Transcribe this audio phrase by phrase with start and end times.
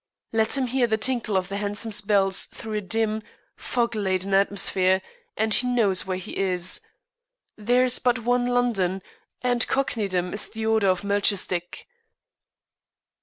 [0.33, 3.21] Let him hear the tinkle of the hansoms' bells through a dim,
[3.55, 4.99] fog laden atmosphere,
[5.37, 6.81] and he knows where he is.
[7.55, 9.03] There is but one London,
[9.43, 11.85] and Cockneydom is the order of Melchisedek.